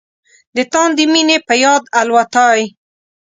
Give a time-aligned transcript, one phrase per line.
[0.55, 2.61] د تاندې مينې په یاد الوتای